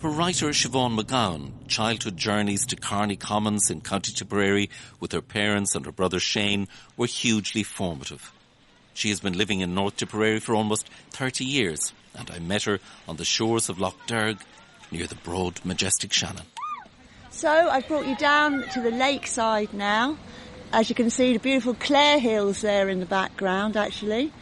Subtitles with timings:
[0.00, 5.74] For writer Siobhan MacGowan, childhood journeys to Carney Commons in County Tipperary with her parents
[5.74, 8.32] and her brother Shane were hugely formative.
[8.94, 12.80] She has been living in North Tipperary for almost 30 years, and I met her
[13.06, 14.38] on the shores of Lough Derg
[14.90, 16.46] near the broad, majestic Shannon.
[17.28, 20.16] So I've brought you down to the lakeside now.
[20.72, 24.32] As you can see, the beautiful Clare Hills there in the background, actually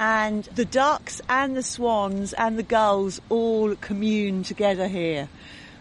[0.00, 5.28] and the ducks and the swans and the gulls all commune together here,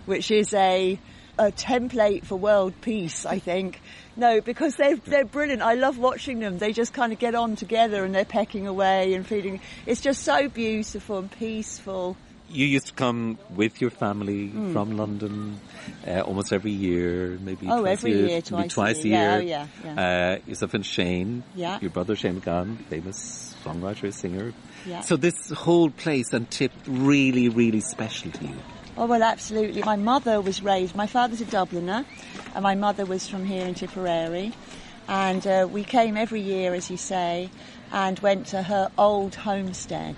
[0.05, 0.99] which is a,
[1.37, 3.79] a template for world peace, I think.
[4.17, 5.61] No, because they're, they're brilliant.
[5.61, 6.57] I love watching them.
[6.57, 9.61] They just kind of get on together and they're pecking away and feeding.
[9.85, 12.17] It's just so beautiful and peaceful.
[12.49, 14.73] You used to come with your family mm.
[14.73, 15.59] from London
[16.07, 19.17] uh, almost every year, maybe oh, twice every a year, year, twice, twice a year.
[19.17, 20.37] Yeah, oh, yeah, yeah.
[20.43, 21.79] Uh, yourself and Shane, yeah.
[21.79, 24.53] your brother Shane MacGowan, famous songwriter, singer.
[24.85, 25.01] Yeah.
[25.01, 28.57] So this whole place and Tip really, really special to you.
[28.97, 29.81] Oh well, absolutely.
[29.83, 30.95] My mother was raised.
[30.95, 32.05] My father's a Dubliner,
[32.53, 34.51] and my mother was from here in Tipperary,
[35.07, 37.49] and uh, we came every year, as you say,
[37.91, 40.15] and went to her old homestead,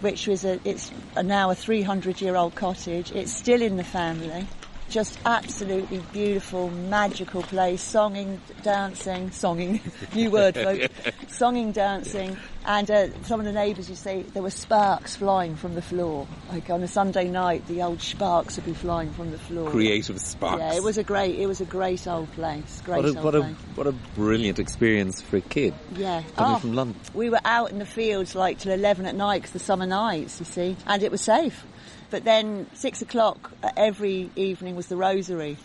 [0.00, 0.60] which was a.
[0.64, 0.90] It's
[1.22, 3.12] now a 300 year old cottage.
[3.12, 4.46] It's still in the family
[4.88, 9.80] just absolutely beautiful, magical place, songing, dancing, songing,
[10.14, 10.86] new word folks,
[11.26, 15.74] songing, dancing, and uh, some of the neighbours you see, there were sparks flying from
[15.74, 16.26] the floor.
[16.50, 19.70] Like on a Sunday night, the old sparks would be flying from the floor.
[19.70, 20.60] Creative sparks.
[20.60, 22.82] Yeah, it was a great, it was a great old place.
[22.84, 23.44] Great what a, old what place.
[23.44, 25.74] a what a brilliant experience for a kid.
[25.94, 27.00] Yeah, coming oh, from London.
[27.14, 30.38] We were out in the fields like till eleven at night, cause the summer nights,
[30.40, 31.64] you see, and it was safe.
[32.10, 35.56] But then six o'clock every evening was the rosary.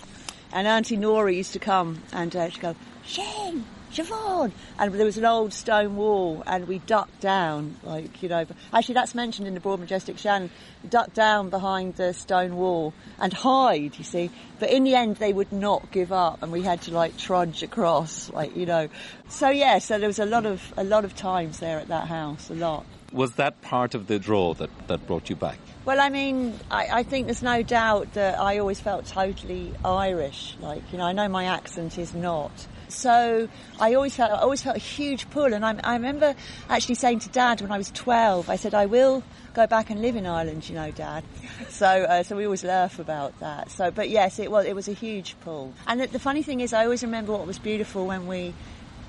[0.53, 2.75] And Auntie Nora used to come and uh, she'd go,
[3.06, 4.52] Shane, Siobhan!
[4.80, 8.95] And there was an old stone wall and we ducked down, like, you know, actually
[8.95, 10.50] that's mentioned in the Broad Majestic Shannon,
[10.89, 14.30] ducked down behind the stone wall and hide, you see.
[14.59, 17.64] But in the end they would not give up and we had to like trudge
[17.64, 18.89] across, like, you know.
[19.30, 22.07] So yeah, so there was a lot of, a lot of times there at that
[22.07, 22.85] house, a lot.
[23.11, 25.57] Was that part of the draw that, that brought you back?
[25.83, 30.55] Well, I mean, I, I, think there's no doubt that I always felt totally Irish.
[30.61, 32.51] Like, you know, I know my accent is not.
[32.88, 35.53] So I always felt, I always felt a huge pull.
[35.53, 36.35] And I, I remember
[36.69, 39.23] actually saying to Dad when I was 12, I said, I will
[39.53, 41.23] go back and live in Ireland, you know, Dad.
[41.69, 43.71] So, uh, so we always laugh about that.
[43.71, 45.73] So, but yes, it was, it was a huge pull.
[45.88, 48.53] And the, the funny thing is, I always remember what was beautiful when we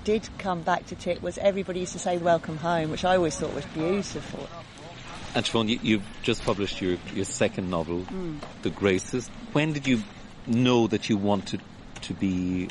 [0.05, 3.37] did come back to Tip was everybody used to say welcome home, which I always
[3.37, 4.49] thought was beautiful.
[5.35, 8.39] And Siobhan, you, have just published your, your second novel, mm.
[8.63, 9.29] The Graces.
[9.53, 10.03] When did you
[10.47, 11.63] know that you wanted
[12.03, 12.69] to be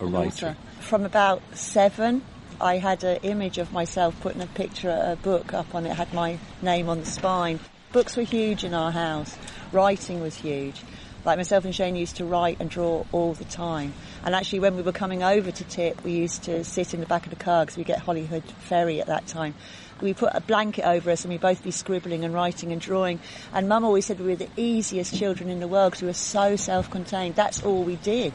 [0.00, 0.56] a writer?
[0.80, 2.22] From about seven.
[2.60, 5.94] I had an image of myself putting a picture, of a book up on it,
[5.94, 7.58] had my name on the spine.
[7.92, 9.38] Books were huge in our house.
[9.72, 10.82] Writing was huge.
[11.24, 13.92] Like myself and Shane used to write and draw all the time.
[14.24, 17.06] And actually, when we were coming over to Tip, we used to sit in the
[17.06, 19.54] back of the car because we get Holyhead Ferry at that time
[20.02, 23.20] we put a blanket over us and we'd both be scribbling and writing and drawing.
[23.52, 26.14] And Mum always said we were the easiest children in the world because we were
[26.14, 27.36] so self-contained.
[27.36, 28.32] That's all we did.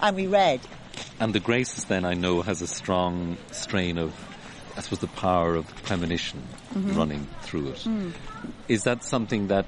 [0.00, 0.60] And we read.
[1.20, 4.14] And the Graces then, I know, has a strong strain of,
[4.76, 6.42] I suppose, the power of premonition
[6.74, 6.96] mm-hmm.
[6.96, 7.78] running through it.
[7.78, 8.12] Mm.
[8.68, 9.66] Is that something that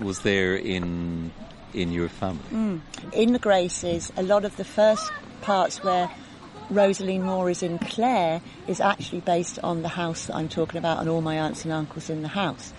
[0.00, 1.32] was there in
[1.74, 2.42] in your family?
[2.52, 2.80] Mm.
[3.12, 5.10] In the Graces, a lot of the first
[5.40, 6.10] parts where
[6.70, 11.00] Rosaleen Moore is in Clare is actually based on the house that I'm talking about
[11.00, 12.72] and all my aunts and uncles in the house.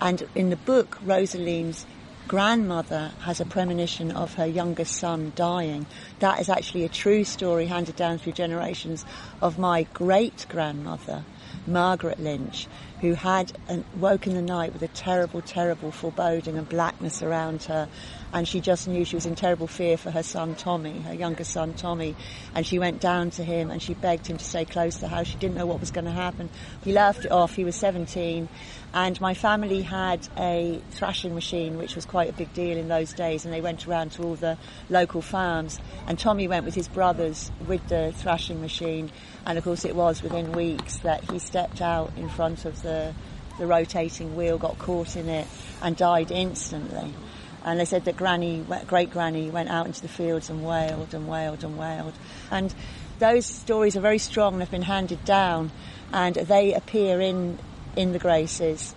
[0.00, 1.86] And in the book, Rosaleen's
[2.28, 5.86] grandmother has a premonition of her youngest son dying.
[6.20, 9.04] That is actually a true story handed down through generations
[9.42, 11.24] of my great grandmother,
[11.66, 12.68] Margaret Lynch,
[13.00, 13.52] who had
[13.96, 17.88] woke in the night with a terrible, terrible foreboding and blackness around her
[18.32, 21.44] and she just knew she was in terrible fear for her son Tommy, her younger
[21.44, 22.14] son Tommy,
[22.54, 25.08] and she went down to him and she begged him to stay close to the
[25.08, 25.26] house.
[25.26, 26.48] She didn't know what was going to happen.
[26.84, 27.54] He laughed it off.
[27.54, 28.48] He was 17,
[28.94, 33.12] and my family had a thrashing machine, which was quite a big deal in those
[33.12, 34.58] days, and they went around to all the
[34.88, 39.12] local farms, and Tommy went with his brothers with the thrashing machine,
[39.46, 43.14] and of course it was within weeks that he stepped out in front of the
[43.58, 45.46] the rotating wheel, got caught in it,
[45.82, 47.14] and died instantly.
[47.62, 51.28] And they said that Granny, great Granny, went out into the fields and wailed and
[51.28, 52.14] wailed and wailed.
[52.50, 52.74] And
[53.18, 55.70] those stories are very strong and have been handed down,
[56.12, 57.58] and they appear in
[57.96, 58.94] in the Graces.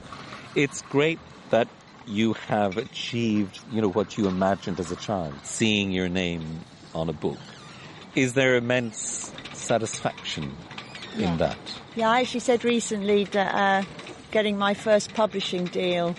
[0.56, 1.68] It's great that
[2.08, 6.62] you have achieved, you know, what you imagined as a child, seeing your name
[6.94, 7.40] on a book.
[8.16, 10.56] Is there immense satisfaction
[11.18, 11.32] yeah.
[11.32, 11.58] in that?
[11.96, 13.84] Yeah, I actually said recently that uh,
[14.32, 16.16] getting my first publishing deal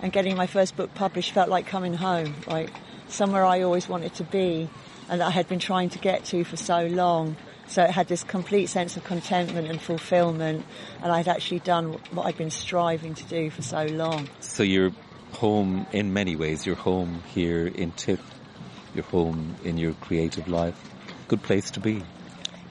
[0.00, 2.70] and getting my first book published felt like coming home, like
[3.08, 4.68] somewhere I always wanted to be
[5.08, 7.36] and that I had been trying to get to for so long.
[7.66, 10.64] So it had this complete sense of contentment and fulfillment,
[11.02, 14.28] and I'd actually done what I'd been striving to do for so long.
[14.40, 14.92] So you're
[15.32, 16.66] home in many ways.
[16.66, 18.20] You're home here in Tip.
[18.94, 20.78] You're home in your creative life.
[21.28, 22.02] Good place to be.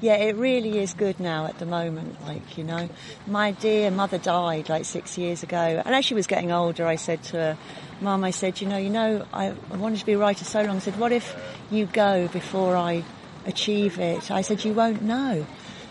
[0.02, 2.25] Yeah, it really is good now at the moment.
[2.25, 2.90] Like, you know,
[3.28, 5.81] my dear mother died like six years ago.
[5.86, 7.58] And as she was getting older, I said to her,
[8.02, 10.64] Mum, I said, you know, you know, I, I wanted to be a writer so
[10.64, 10.78] long.
[10.78, 11.36] I said, what if
[11.69, 13.04] you go before I
[13.46, 14.31] achieve it?
[14.31, 15.46] I said, you won't know.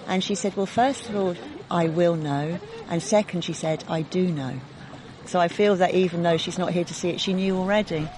[0.08, 1.36] And she said, well, first of all,
[1.70, 2.58] I will know.
[2.88, 4.60] And second, she said, I do know.
[5.30, 8.08] So I feel that even though she's not here to see it, she knew already.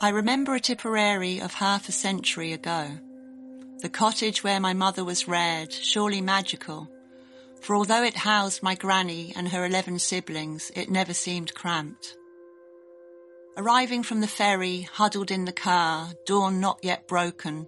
[0.00, 2.88] I remember a Tipperary of half a century ago.
[3.80, 6.88] The cottage where my mother was reared, surely magical,
[7.60, 12.16] for although it housed my granny and her eleven siblings, it never seemed cramped.
[13.58, 17.66] Arriving from the ferry, huddled in the car, dawn not yet broken,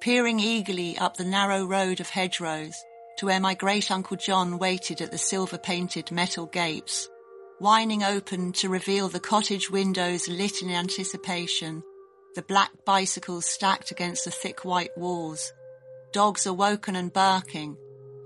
[0.00, 2.74] peering eagerly up the narrow road of hedgerows
[3.18, 7.06] to where my great uncle John waited at the silver painted metal gates,
[7.58, 11.82] whining open to reveal the cottage windows lit in anticipation,
[12.34, 15.52] the black bicycles stacked against the thick white walls,
[16.12, 17.76] dogs awoken and barking,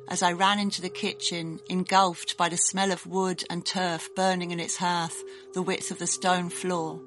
[0.09, 4.51] as I ran into the kitchen, engulfed by the smell of wood and turf burning
[4.51, 5.23] in its hearth,
[5.55, 7.01] the width of the stone floor,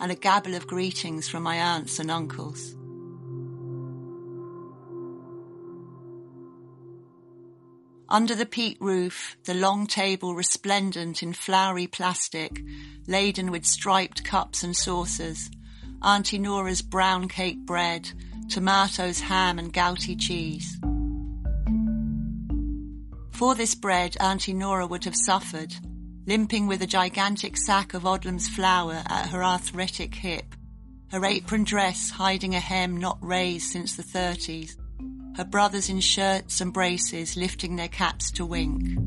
[0.00, 2.76] and a gabble of greetings from my aunts and uncles.
[8.08, 12.62] Under the peat roof, the long table resplendent in flowery plastic,
[13.08, 15.50] laden with striped cups and saucers,
[16.02, 18.10] Auntie Nora's brown cake bread,
[18.48, 20.78] tomatoes, ham and Galtee cheese.
[23.44, 25.74] For this bread, Auntie Nora would have suffered,
[26.24, 30.54] limping with a gigantic sack of Odlum's flour at her arthritic hip,
[31.10, 34.78] her apron dress hiding a hem not raised since the thirties,
[35.36, 38.98] her brothers in shirts and braces lifting their caps to wink.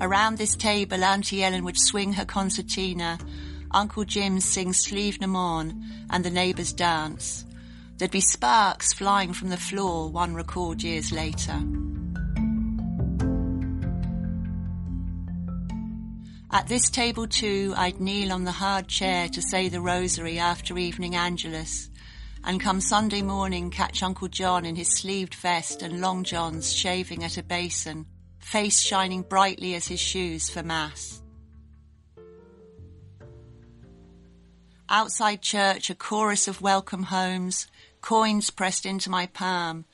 [0.00, 3.18] Around this table, Auntie Ellen would swing her concertina,
[3.70, 7.44] Uncle Jim sing Sliabh na mBan, and the neighbours dance.
[8.00, 11.60] There'd be sparks flying from the floor, one recalled years later.
[16.50, 20.78] At this table too, I'd kneel on the hard chair to say the rosary after
[20.78, 21.90] evening Angelus,
[22.42, 27.22] and come Sunday morning catch Uncle John in his sleeved vest and long johns shaving
[27.22, 28.06] at a basin,
[28.38, 31.20] face shining brightly as his shoes for Mass.
[34.88, 37.68] Outside church, a chorus of welcome homes,
[38.00, 39.84] coins pressed into my palm,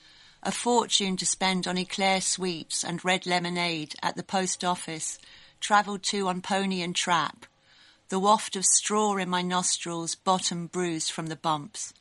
[0.42, 5.18] a fortune to spend on eclair sweets and red lemonade at the post office,
[5.60, 7.46] travelled to on pony and trap,
[8.08, 11.92] the waft of straw in my nostrils, bottom bruised from the bumps.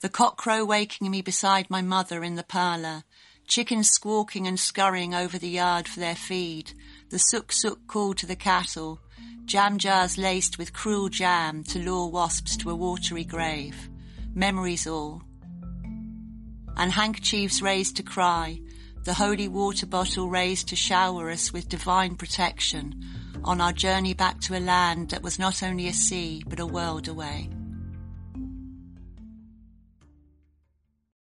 [0.00, 3.04] The cockcrow waking me beside my mother in the parlour,
[3.46, 6.72] chickens squawking and scurrying over the yard for their feed,
[7.08, 9.00] the sook sook call to the cattle,
[9.44, 13.88] jam jars laced with cruel jam to lure wasps to a watery grave
[14.34, 15.22] memories all.
[16.76, 18.60] And handkerchiefs raised to cry,
[19.04, 23.02] the holy water bottle raised to shower us with divine protection
[23.44, 26.66] on our journey back to a land that was not only a sea but a
[26.66, 27.50] world away.